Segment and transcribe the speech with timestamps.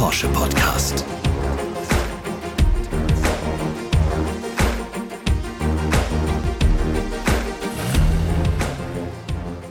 [0.00, 1.04] Porsche Podcast.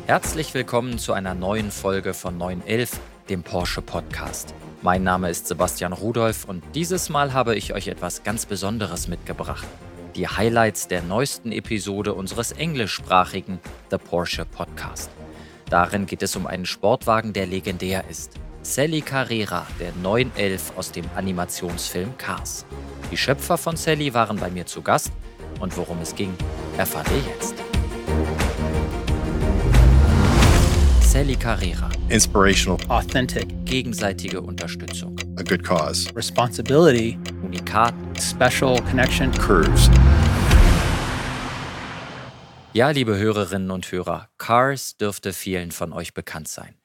[0.05, 4.53] Herzlich willkommen zu einer neuen Folge von 911, dem Porsche Podcast.
[4.83, 9.65] Mein Name ist Sebastian Rudolph und dieses Mal habe ich euch etwas ganz Besonderes mitgebracht.
[10.15, 13.57] Die Highlights der neuesten Episode unseres englischsprachigen
[13.89, 15.09] The Porsche Podcast.
[15.71, 18.39] Darin geht es um einen Sportwagen, der legendär ist.
[18.61, 22.65] Sally Carrera, der 911 aus dem Animationsfilm Cars.
[23.11, 25.11] Die Schöpfer von Sally waren bei mir zu Gast
[25.59, 26.33] und worum es ging,
[26.77, 27.55] erfahrt ihr jetzt.
[31.01, 31.89] Sally Carrera.
[32.09, 32.77] Inspirational.
[32.89, 35.15] authentic, Gegenseitige Unterstützung.
[35.37, 36.13] A good cause.
[36.15, 37.93] responsibility, Unikat.
[38.19, 39.31] special connection.
[39.31, 39.89] Curves.
[42.73, 46.78] Ja, liebe Hörerinnen und Hörer, Cars dürfte vielen von euch bekannt sein.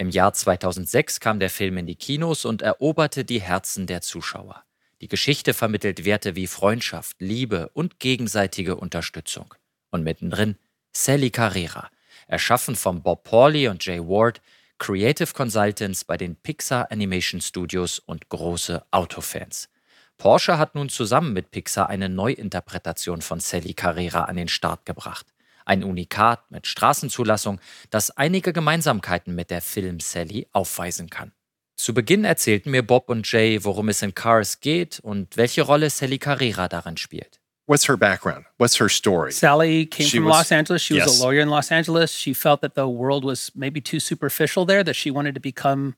[0.00, 4.62] Im Jahr 2006 kam der Film in die Kinos und eroberte die Herzen der Zuschauer.
[5.00, 9.54] Die Geschichte vermittelt Werte wie Freundschaft, Liebe und gegenseitige Unterstützung.
[9.90, 10.56] Und mittendrin
[10.92, 11.90] Sally Carrera,
[12.28, 14.40] erschaffen von Bob Pawley und Jay Ward,
[14.78, 19.68] Creative Consultants bei den Pixar Animation Studios und große Autofans.
[20.16, 25.26] Porsche hat nun zusammen mit Pixar eine Neuinterpretation von Sally Carrera an den Start gebracht.
[25.68, 31.32] Ein Unikat mit Straßenzulassung, das einige Gemeinsamkeiten mit der Film Sally aufweisen kann.
[31.76, 35.90] Zu Beginn erzählten mir Bob und Jay, worum es in Cars geht und welche Rolle
[35.90, 37.38] Sally Carrera darin spielt.
[37.66, 38.46] What's her background?
[38.56, 39.30] What's her story?
[39.30, 40.82] Sally came She from was- Los Angeles.
[40.82, 41.20] She was yes.
[41.20, 42.12] a lawyer in Los Angeles.
[42.14, 45.94] She felt that the world was maybe too superficial there, that she wanted to become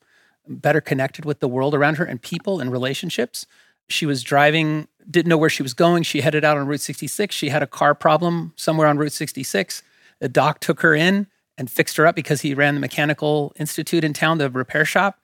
[0.48, 3.46] better connected with the world around her and people and relationships.
[3.88, 6.02] She was driving, didn't know where she was going.
[6.02, 7.34] She headed out on Route 66.
[7.34, 9.82] She had a car problem somewhere on Route 66.
[10.18, 14.04] The doc took her in and fixed her up because he ran the mechanical institute
[14.04, 15.22] in town, the repair shop.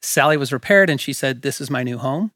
[0.00, 2.32] Sally was repaired and she said, This is my new home.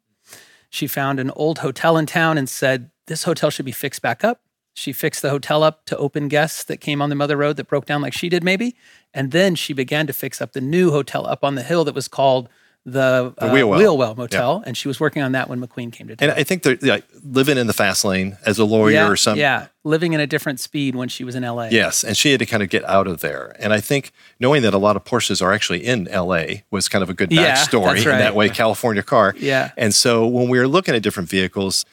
[0.70, 4.24] She found an old hotel in town and said, This hotel should be fixed back
[4.24, 4.40] up.
[4.74, 7.68] She fixed the hotel up to open guests that came on the Mother Road that
[7.68, 8.74] broke down like she did, maybe.
[9.12, 11.94] And then she began to fix up the new hotel up on the hill that
[11.94, 12.48] was called
[12.84, 14.16] the, uh, Wheelwell.
[14.16, 14.62] Motel.
[14.66, 16.30] And she was working on that when McQueen came to town.
[16.30, 19.16] And I think they're like, living in the fast lane as a lawyer yeah, or
[19.16, 19.40] something.
[19.40, 21.68] yeah, living in a different speed when she was in LA.
[21.70, 23.54] Yes, and she had to kind of get out of there.
[23.60, 27.02] And I think knowing that a lot of Porsches are actually in LA was kind
[27.02, 29.34] of a good Yeah, backstory in that way, California car.
[29.38, 29.70] Yeah.
[29.76, 31.84] And so when we were looking at different vehicles,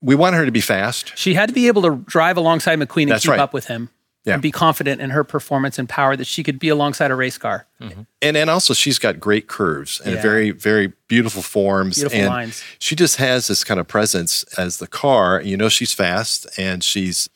[0.00, 1.16] we wanted her to be fast.
[1.16, 3.40] She had to be able to drive alongside McQueen and That's keep right.
[3.40, 3.90] up with him
[4.26, 4.34] Yeah.
[4.34, 7.38] and be confident in her performance and power that she could be alongside a race
[7.38, 7.66] car.
[7.80, 8.02] Mm-hmm.
[8.20, 10.22] And and also she's got great curves and Yeah.
[10.22, 12.62] very very beautiful forms Beautiful and lines.
[12.80, 15.40] she just has this kind of presence as the car.
[15.40, 17.28] You know she's fast and she's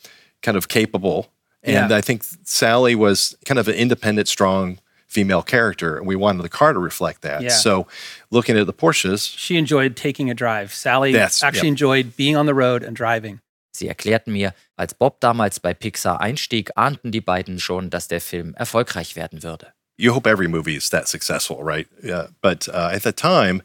[0.42, 1.30] kind of capable.
[1.62, 1.96] And Yeah.
[1.96, 6.48] I think Sally was kind of an independent, strong female character, and we wanted the
[6.48, 7.42] car to reflect that.
[7.42, 7.48] Yeah.
[7.50, 7.86] So,
[8.30, 10.72] looking at the Porsches, She enjoyed taking a drive.
[10.72, 11.64] Sally actually yeah.
[11.68, 13.40] enjoyed being on the road and driving.
[13.72, 18.20] Sie erklärten mir, als Bob damals bei Pixar einstieg, ahnten die beiden schon, dass der
[18.20, 19.72] Film erfolgreich werden würde.
[20.00, 21.86] you hope every movie is that successful, right?
[22.02, 22.28] Yeah.
[22.40, 23.62] But uh, at the time,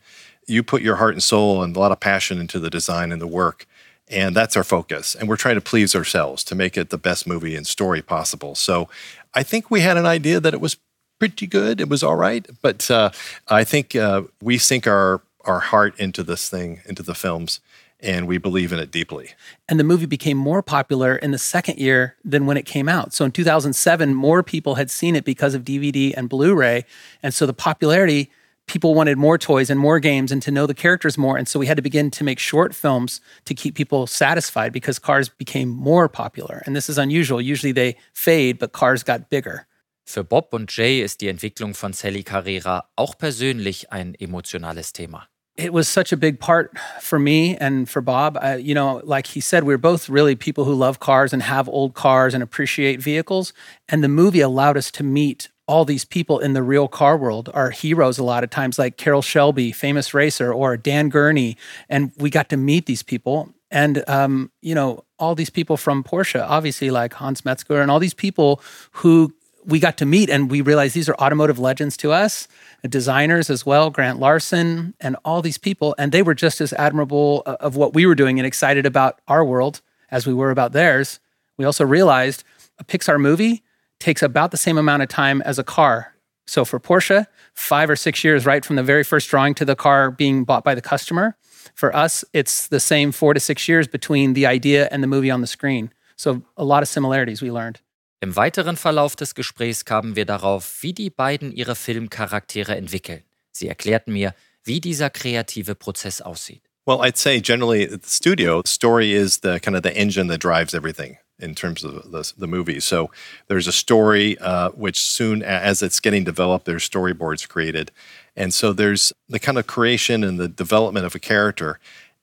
[0.48, 3.22] you put your heart and soul and a lot of passion into the design and
[3.22, 3.66] the work.
[4.08, 5.16] And that's our focus.
[5.16, 8.54] And we're trying to please ourselves to make it the best movie and story possible.
[8.54, 8.88] So
[9.34, 10.78] I think we had an idea that it was
[11.20, 11.82] pretty good.
[11.82, 12.46] It was all right.
[12.62, 13.10] But uh,
[13.48, 17.62] I think uh, we sink our, our heart into this thing, into the films,
[18.06, 19.32] and we believe in it deeply.
[19.68, 23.14] And the movie became more popular in the second year than when it came out.
[23.14, 26.86] So in 2007, more people had seen it because of DVD and Blu ray.
[27.24, 28.32] And so the popularity,
[28.68, 31.38] people wanted more toys and more games and to know the characters more.
[31.38, 35.00] And so we had to begin to make short films to keep people satisfied because
[35.00, 36.62] cars became more popular.
[36.66, 37.42] And this is unusual.
[37.42, 39.68] Usually they fade, but cars got bigger.
[40.08, 45.28] Für Bob und Jay ist die Entwicklung von Sally Carrera auch persönlich ein emotionales Thema.
[45.58, 48.38] It was such a big part for me and for Bob.
[48.42, 51.70] I, you know, like he said, we're both really people who love cars and have
[51.70, 53.54] old cars and appreciate vehicles.
[53.88, 57.50] And the movie allowed us to meet all these people in the real car world,
[57.54, 61.58] our heroes a lot of times, like Carroll Shelby, famous racer, or Dan Gurney.
[61.90, 63.54] And we got to meet these people.
[63.72, 68.00] And, um, you know, all these people from Porsche, obviously, like Hans Mezger, and all
[68.00, 69.34] these people who
[69.66, 72.48] we got to meet and we realized these are automotive legends to us
[72.88, 75.96] designers as well grant larson and all these people.
[75.98, 79.20] And they were just as admirable uh, of what we were doing and excited about
[79.28, 79.82] our world
[80.12, 81.20] as we were about theirs.
[81.58, 82.44] We also realized
[82.78, 83.64] a pixar movie
[84.00, 86.16] takes about the same amount of time as a car.
[86.48, 89.76] So for porsche five or six years right from the very first drawing to the
[89.76, 91.38] car being bought by the customer
[91.74, 95.32] for us it's the same four to six years between the idea and the movie
[95.32, 95.92] on the screen.
[96.16, 97.80] So a lot of similarities we learned
[98.26, 103.22] Im weiteren Verlauf des Gesprächs kamen wir darauf, wie die beiden ihre Filmcharaktere entwickeln.
[103.52, 104.34] Sie erklärten mir,
[104.64, 106.64] wie dieser kreative Prozess aussieht.
[106.88, 110.42] Well, I'd say generally at the studio, story is the kind of the engine that
[110.42, 112.80] drives everything in terms of the, the movie.
[112.80, 113.12] So
[113.48, 117.92] there's a story, uh, which soon as it's getting developed, there's storyboards created.
[118.36, 121.80] And so there's the kind of creation and the development of a character.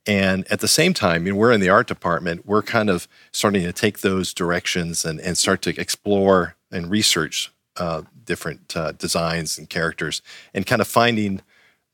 [0.06, 3.72] And at the same time, we're in the art department, we're kind of starting to
[3.72, 9.70] take those directions and, and start to explore and research uh, different uh, designs and
[9.70, 10.22] characters
[10.52, 11.40] and kind of finding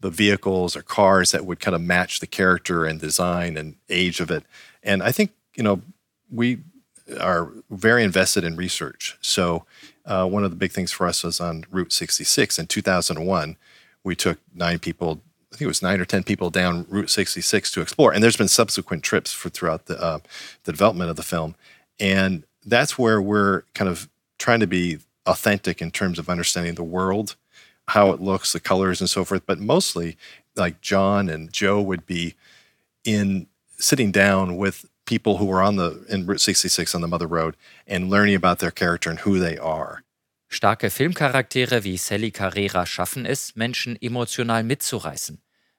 [0.00, 4.20] the vehicles or cars that would kind of match the character and design and age
[4.20, 4.44] of it.
[4.82, 5.82] And I think, you know,
[6.30, 6.58] we
[7.20, 9.16] are very invested in research.
[9.20, 9.64] So
[10.04, 13.56] uh, one of the big things for us was on Route 66 in 2001.
[14.04, 15.20] We took nine people,
[15.58, 18.12] think it was nine or 10 people down Route 66 to explore.
[18.12, 20.18] And there's been subsequent trips for throughout the, uh,
[20.64, 21.56] the development of the film.
[21.98, 24.08] And that's where we're kind of
[24.38, 27.34] trying to be authentic in terms of understanding the world
[27.88, 29.42] how it looks, the colors, and so forth.
[29.46, 30.16] But mostly,
[30.54, 32.34] like John and Joe would be
[33.04, 33.46] in
[33.78, 37.56] sitting down with people who were on the in Route 66 on the Mother Road
[37.86, 40.02] and learning about their character and who they are.
[40.50, 45.38] Starke Filmcharaktere wie Sally Carrera schaffen es, Menschen emotional mitzureißen.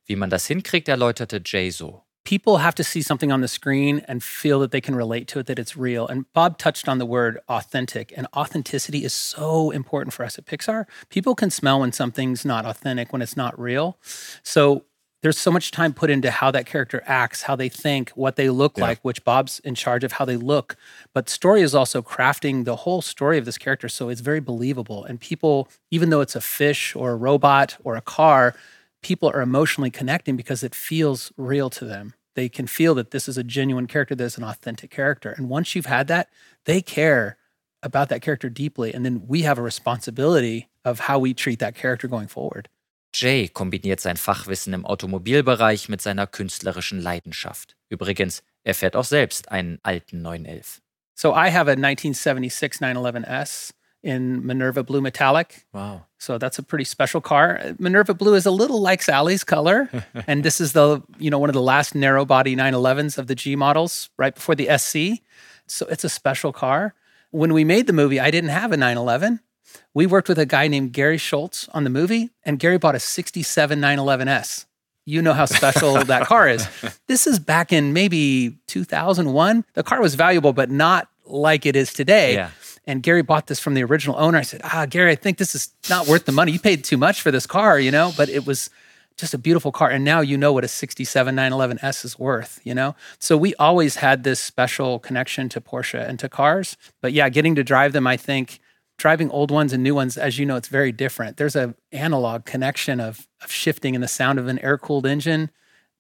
[0.09, 2.03] Wie man das hinkriegt, erläuterte Jay so.
[2.29, 5.39] people have to see something on the screen and feel that they can relate to
[5.39, 6.07] it, that it's real.
[6.07, 10.45] And Bob touched on the word authentic, and authenticity is so important for us at
[10.45, 10.85] Pixar.
[11.09, 13.97] People can smell when something's not authentic, when it's not real.
[14.43, 14.85] So
[15.23, 18.51] there's so much time put into how that character acts, how they think, what they
[18.51, 18.83] look yeah.
[18.83, 20.77] like, which Bob's in charge of how they look.
[21.15, 23.89] But story is also crafting the whole story of this character.
[23.89, 25.03] So it's very believable.
[25.03, 28.55] And people, even though it's a fish or a robot or a car,
[29.01, 32.13] people are emotionally connecting because it feels real to them.
[32.35, 35.31] They can feel that this is a genuine character, this is an authentic character.
[35.31, 36.29] And once you've had that,
[36.65, 37.37] they care
[37.81, 38.93] about that character deeply.
[38.93, 42.69] And then we have a responsibility of how we treat that character going forward.
[43.11, 47.75] Jay kombiniert sein Fachwissen im Automobilbereich mit seiner künstlerischen Leidenschaft.
[47.89, 50.81] Übrigens, er fährt auch selbst einen alten 911.
[51.15, 53.71] So I have a 1976 911S.
[54.03, 55.65] In Minerva Blue Metallic.
[55.73, 56.05] Wow.
[56.17, 57.75] So that's a pretty special car.
[57.79, 59.89] Minerva Blue is a little like Sally's color.
[60.27, 63.35] and this is the, you know, one of the last narrow body 911s of the
[63.35, 65.21] G models right before the SC.
[65.67, 66.93] So it's a special car.
[67.31, 69.39] When we made the movie, I didn't have a 911.
[69.93, 72.99] We worked with a guy named Gary Schultz on the movie, and Gary bought a
[72.99, 74.65] 67 911S.
[75.05, 76.67] You know how special that car is.
[77.07, 79.65] This is back in maybe 2001.
[79.73, 82.35] The car was valuable, but not like it is today.
[82.35, 82.49] Yeah.
[82.89, 84.39] And Gary bought this from the original owner.
[84.39, 86.53] I said, Ah, Gary, I think this is not worth the money.
[86.53, 88.71] You paid too much for this car, you know, but it was
[89.15, 89.91] just a beautiful car.
[89.91, 92.95] And now you know what a 67 911S is worth, you know?
[93.19, 96.77] So we always had this special connection to Porsche and to cars.
[96.99, 98.59] But yeah, getting to drive them, I think
[98.97, 101.37] driving old ones and new ones, as you know, it's very different.
[101.37, 105.51] There's a analog connection of, of shifting in the sound of an air-cooled engine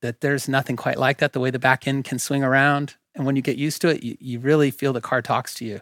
[0.01, 2.95] that there's nothing quite like that, the way the back end can swing around.
[3.13, 5.65] And when you get used to it, you, you really feel the car talks to
[5.65, 5.81] you.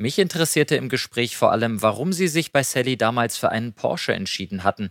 [0.00, 4.12] Mich interessierte im Gespräch vor allem, warum Sie sich bei Sally damals für einen Porsche
[4.12, 4.90] entschieden hatten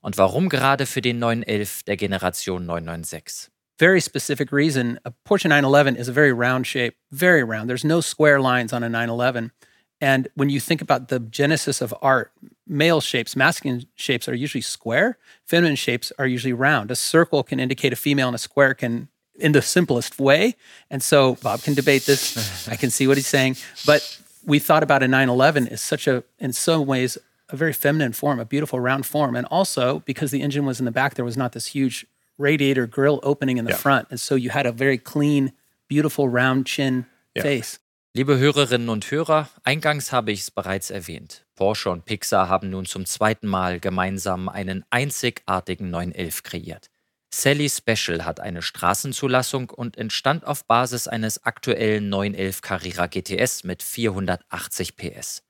[0.00, 3.50] und warum gerade für den 911 der Generation 996.
[3.78, 4.98] Very specific reason.
[5.04, 7.68] A Porsche 911 is a very round shape, very round.
[7.68, 9.52] There's no square lines on a 911.
[10.00, 12.32] And when you think about the genesis of art,
[12.66, 16.90] male shapes, masculine shapes are usually square, feminine shapes are usually round.
[16.90, 20.56] A circle can indicate a female, and a square can in the simplest way.
[20.90, 22.66] And so Bob can debate this.
[22.68, 23.56] I can see what he's saying.
[23.84, 28.12] But we thought about a 911 as such a, in some ways, a very feminine
[28.12, 29.36] form, a beautiful round form.
[29.36, 32.06] And also because the engine was in the back, there was not this huge
[32.38, 33.76] radiator grill opening in the yeah.
[33.76, 34.08] front.
[34.10, 35.52] And so you had a very clean,
[35.88, 37.42] beautiful round chin yeah.
[37.42, 37.78] face.
[38.14, 41.44] Liebe Hörerinnen und Hörer, eingangs habe ich es bereits erwähnt.
[41.54, 46.88] Porsche und Pixar haben nun zum zweiten Mal gemeinsam einen einzigartigen 911 kreiert.
[47.30, 53.82] Sally Special hat eine Straßenzulassung und entstand auf Basis eines aktuellen 911 Carrera GTS mit
[53.82, 55.42] 480 PS.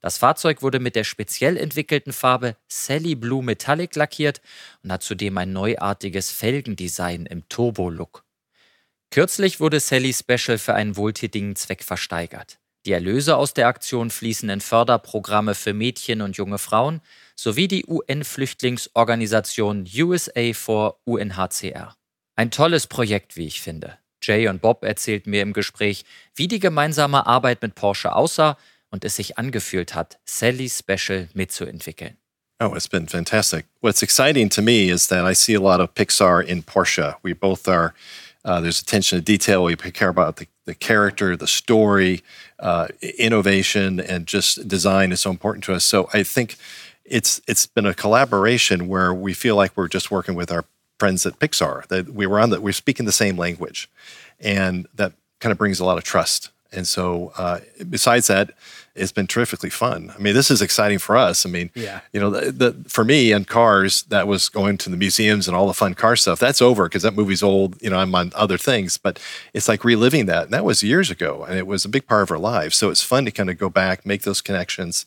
[0.00, 4.40] Das Fahrzeug wurde mit der speziell entwickelten Farbe Sally Blue Metallic lackiert
[4.82, 8.24] und hat zudem ein neuartiges Felgendesign im Turbo-Look.
[9.10, 12.58] Kürzlich wurde Sally Special für einen wohltätigen Zweck versteigert.
[12.86, 17.02] Die Erlöse aus der Aktion fließen in Förderprogramme für Mädchen und junge Frauen
[17.40, 21.96] sowie die UN-Flüchtlingsorganisation USA for UNHCR.
[22.36, 23.96] Ein tolles Projekt, wie ich finde.
[24.22, 26.04] Jay und Bob erzählten mir im Gespräch,
[26.34, 28.58] wie die gemeinsame Arbeit mit Porsche aussah
[28.90, 32.18] und es sich angefühlt hat, Sally Special mitzuentwickeln.
[32.62, 33.64] Oh, it's been fantastic.
[33.80, 37.16] What's exciting to me is that I see a lot of Pixar in Porsche.
[37.22, 37.94] We both are
[38.42, 39.64] Uh, there's attention to detail.
[39.64, 42.22] We care about the, the character, the story,
[42.58, 45.84] uh, innovation, and just design is so important to us.
[45.84, 46.56] So I think
[47.10, 50.64] it's it's been a collaboration where we feel like we're just working with our
[50.98, 51.86] friends at Pixar.
[51.88, 53.90] That we were on that we're speaking the same language,
[54.38, 56.50] and that kind of brings a lot of trust.
[56.72, 58.52] And so, uh, besides that,
[58.94, 60.12] it's been terrifically fun.
[60.16, 61.44] I mean, this is exciting for us.
[61.44, 61.98] I mean, Yeah.
[62.12, 65.56] you know, the, the for me and cars, that was going to the museums and
[65.56, 66.38] all the fun car stuff.
[66.38, 67.82] That's over because that movie's old.
[67.82, 69.18] You know, I'm on other things, but
[69.52, 70.44] it's like reliving that.
[70.44, 72.76] And that was years ago, and it was a big part of our lives.
[72.76, 75.06] So it's fun to kind of go back, make those connections,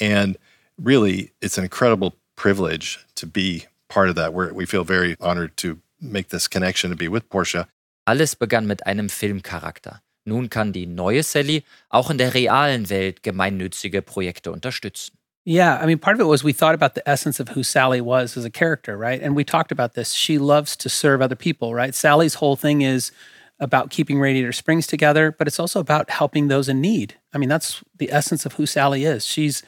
[0.00, 0.38] and
[0.82, 4.32] really, it's an incredible privilege to be part of that.
[4.32, 7.66] We're, we feel very honored to make this connection to be with Porsche.
[8.06, 10.00] Alles begann mit einem Filmcharakter.
[10.24, 15.16] Nun kann die neue Sally auch in der realen Welt gemeinnützige Projekte unterstützen.
[15.44, 18.00] Yeah, I mean, part of it was we thought about the essence of who Sally
[18.00, 19.20] was as a character, right?
[19.20, 20.14] And we talked about this.
[20.14, 21.94] She loves to serve other people, right?
[21.94, 23.10] Sally's whole thing is
[23.58, 27.14] about keeping Radiator Springs together, but it's also about helping those in need.
[27.34, 29.26] I mean, that's the essence of who Sally is.
[29.26, 29.64] She's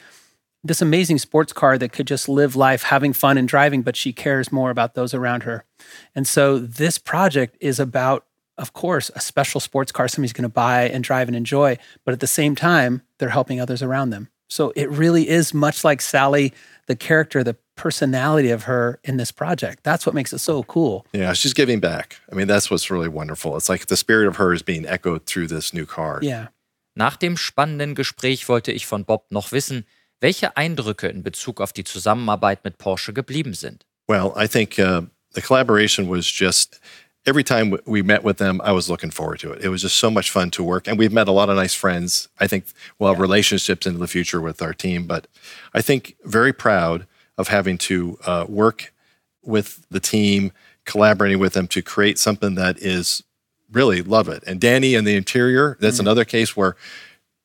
[0.65, 4.11] this amazing sports car that could just live life having fun and driving, but she
[4.11, 5.63] cares more about those around her.
[6.15, 8.25] And so this project is about,
[8.57, 12.13] of course, a special sports car somebody's going to buy and drive and enjoy, but
[12.13, 14.29] at the same time, they're helping others around them.
[14.49, 16.53] So it really is much like Sally,
[16.87, 19.83] the character, the personality of her in this project.
[19.83, 21.05] That's what makes it so cool.
[21.13, 22.19] Yeah, she's giving back.
[22.31, 23.57] I mean, that's what's really wonderful.
[23.57, 26.19] It's like the spirit of her is being echoed through this new car.
[26.21, 26.47] Yeah.
[26.95, 29.85] Nach dem spannenden Gespräch wollte ich von Bob noch wissen,
[30.21, 33.85] welche Eindrücke in Bezug auf die Zusammenarbeit mit Porsche geblieben sind.
[34.07, 35.01] Well, I think uh,
[35.33, 36.79] the collaboration was just
[37.25, 39.63] every time we met with them, I was looking forward to it.
[39.63, 40.87] It was just so much fun to work.
[40.87, 42.29] And we've met a lot of nice friends.
[42.39, 42.65] I think
[42.99, 45.27] we'll have relationships into the future with our team, but
[45.73, 47.07] I think very proud
[47.37, 48.93] of having to uh, work
[49.43, 50.51] with the team,
[50.85, 53.23] collaborating with them to create something that is
[53.71, 54.43] really love it.
[54.45, 56.75] And Danny and the interior, that's another case where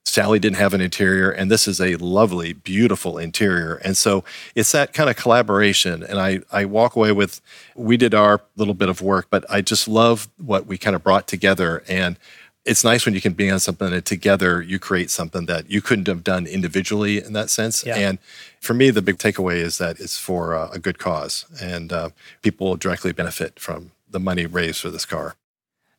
[0.04, 3.76] Sally didn't have an interior, and this is a lovely, beautiful interior.
[3.76, 6.02] And so it's that kind of collaboration.
[6.02, 7.40] And I, I walk away with,
[7.76, 11.04] we did our little bit of work, but I just love what we kind of
[11.04, 11.84] brought together.
[11.86, 12.18] And
[12.64, 15.80] it's nice when you can be on something and together you create something that you
[15.80, 17.84] couldn't have done individually in that sense.
[17.84, 17.96] Yeah.
[17.96, 18.18] And
[18.60, 22.10] for me, the big takeaway is that it's for uh, a good cause, and uh,
[22.42, 25.36] people will directly benefit from the money raised for this car.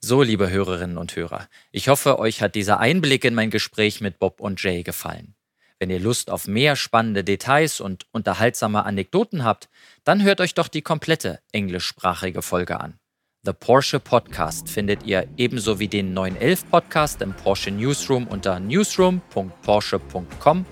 [0.03, 4.17] So, liebe Hörerinnen und Hörer, ich hoffe, euch hat dieser Einblick in mein Gespräch mit
[4.17, 5.35] Bob und Jay gefallen.
[5.77, 9.69] Wenn ihr Lust auf mehr spannende Details und unterhaltsame Anekdoten habt,
[10.03, 12.95] dann hört euch doch die komplette englischsprachige Folge an.
[13.43, 20.65] The Porsche Podcast findet ihr ebenso wie den 911 Podcast im Porsche Newsroom unter newsroom.porsche.com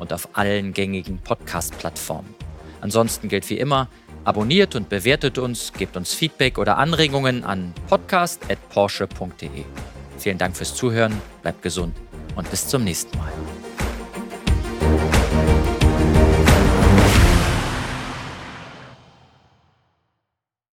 [0.00, 2.34] und auf allen gängigen Podcast-Plattformen.
[2.80, 3.88] Ansonsten gilt wie immer,
[4.24, 9.64] abonniert und bewertet uns, gebt uns Feedback oder Anregungen an podcast.porsche.de.
[10.18, 11.94] Vielen Dank fürs Zuhören, bleibt gesund
[12.36, 13.32] und bis zum nächsten Mal.